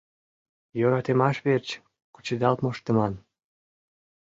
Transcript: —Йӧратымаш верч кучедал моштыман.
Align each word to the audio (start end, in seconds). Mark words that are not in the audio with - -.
—Йӧратымаш 0.79 1.37
верч 1.45 1.67
кучедал 2.13 2.55
моштыман. 2.63 3.13